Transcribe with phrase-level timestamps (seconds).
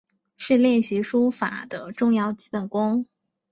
[0.35, 3.05] 是练习书法的重要基本功。